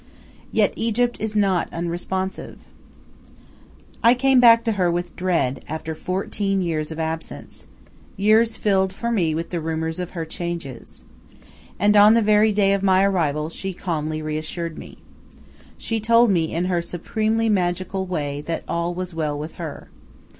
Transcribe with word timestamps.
Yet 0.51 0.73
Egypt 0.75 1.15
is 1.19 1.35
not 1.35 1.71
unresponsive. 1.71 2.57
I 4.03 4.15
came 4.15 4.39
back 4.39 4.63
to 4.63 4.71
her 4.71 4.91
with 4.91 5.15
dread, 5.15 5.63
after 5.69 5.93
fourteen 5.93 6.63
years 6.63 6.91
of 6.91 6.97
absence 6.97 7.67
years 8.17 8.57
filled 8.57 8.93
for 8.93 9.11
me 9.11 9.35
with 9.35 9.51
the 9.51 9.61
rumors 9.61 9.99
of 9.99 10.17
her 10.17 10.25
changes. 10.25 11.03
And 11.77 11.95
on 11.95 12.15
the 12.15 12.23
very 12.23 12.51
day 12.51 12.73
of 12.73 12.81
my 12.81 13.03
arrival 13.03 13.49
she 13.49 13.73
calmly 13.75 14.23
reassured 14.23 14.75
me. 14.75 14.97
She 15.77 15.99
told 15.99 16.31
me 16.31 16.51
in 16.51 16.65
her 16.65 16.81
supremely 16.81 17.47
magical 17.47 18.07
way 18.07 18.41
that 18.47 18.63
all 18.67 18.95
was 18.95 19.13
well 19.13 19.37
with 19.37 19.51
her. 19.61 19.89